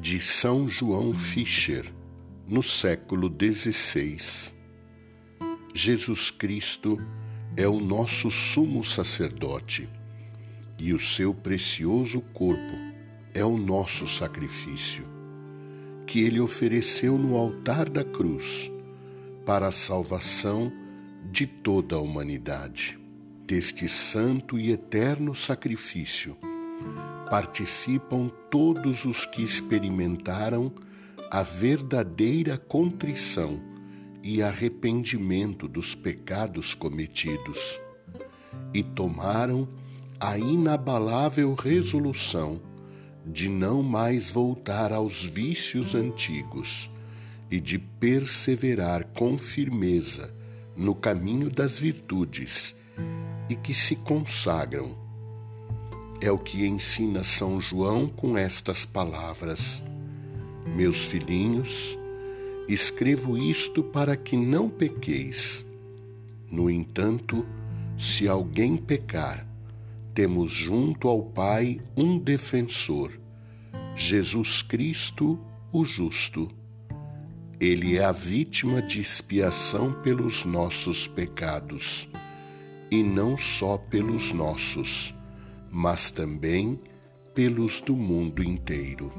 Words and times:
de 0.00 0.18
São 0.18 0.66
João 0.66 1.12
Fischer, 1.12 1.92
no 2.48 2.62
século 2.62 3.30
XVI. 3.30 4.50
Jesus 5.74 6.30
Cristo 6.30 6.96
é 7.54 7.68
o 7.68 7.78
nosso 7.78 8.30
sumo 8.30 8.82
sacerdote 8.82 9.86
e 10.78 10.94
o 10.94 10.98
seu 10.98 11.34
precioso 11.34 12.22
corpo 12.32 12.78
é 13.34 13.44
o 13.44 13.58
nosso 13.58 14.08
sacrifício, 14.08 15.04
que 16.06 16.20
ele 16.20 16.40
ofereceu 16.40 17.18
no 17.18 17.36
altar 17.36 17.86
da 17.90 18.02
cruz 18.02 18.72
para 19.44 19.68
a 19.68 19.72
salvação 19.72 20.72
de 21.30 21.46
toda 21.46 21.96
a 21.96 22.00
humanidade. 22.00 22.98
Deste 23.46 23.86
santo 23.86 24.58
e 24.58 24.70
eterno 24.70 25.34
sacrifício 25.34 26.38
participam 27.30 28.30
todos 28.50 29.04
os 29.04 29.24
que 29.24 29.42
experimentaram 29.42 30.72
a 31.30 31.42
verdadeira 31.42 32.58
contrição 32.58 33.60
e 34.22 34.42
arrependimento 34.42 35.68
dos 35.68 35.94
pecados 35.94 36.74
cometidos 36.74 37.78
e 38.74 38.82
tomaram 38.82 39.68
a 40.18 40.38
inabalável 40.38 41.54
resolução 41.54 42.60
de 43.24 43.48
não 43.48 43.82
mais 43.82 44.30
voltar 44.30 44.92
aos 44.92 45.24
vícios 45.24 45.94
antigos 45.94 46.90
e 47.50 47.60
de 47.60 47.78
perseverar 47.78 49.06
com 49.14 49.38
firmeza 49.38 50.34
no 50.76 50.94
caminho 50.94 51.50
das 51.50 51.78
virtudes 51.78 52.74
e 53.48 53.56
que 53.56 53.74
se 53.74 53.96
consagram 53.96 54.96
é 56.20 56.30
o 56.30 56.38
que 56.38 56.66
ensina 56.66 57.24
São 57.24 57.60
João 57.60 58.06
com 58.06 58.36
estas 58.36 58.84
palavras: 58.84 59.82
Meus 60.74 61.06
filhinhos, 61.06 61.98
escrevo 62.68 63.38
isto 63.38 63.82
para 63.82 64.16
que 64.16 64.36
não 64.36 64.68
pequeis. 64.68 65.64
No 66.50 66.68
entanto, 66.70 67.46
se 67.98 68.28
alguém 68.28 68.76
pecar, 68.76 69.46
temos 70.12 70.52
junto 70.52 71.08
ao 71.08 71.22
Pai 71.22 71.80
um 71.96 72.18
defensor, 72.18 73.18
Jesus 73.94 74.60
Cristo, 74.60 75.38
o 75.72 75.84
justo. 75.84 76.50
Ele 77.58 77.96
é 77.96 78.04
a 78.04 78.12
vítima 78.12 78.80
de 78.80 79.00
expiação 79.00 79.92
pelos 79.92 80.44
nossos 80.44 81.06
pecados, 81.06 82.08
e 82.90 83.02
não 83.02 83.36
só 83.36 83.76
pelos 83.76 84.32
nossos 84.32 85.14
mas 85.70 86.10
também 86.10 86.78
pelos 87.34 87.80
do 87.80 87.94
mundo 87.94 88.42
inteiro. 88.42 89.12